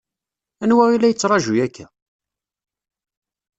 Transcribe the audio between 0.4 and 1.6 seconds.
Anwa i la yettṛaǧu